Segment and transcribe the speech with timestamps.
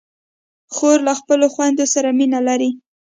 [0.73, 2.69] خور له خپلو خویندو سره مینه لري.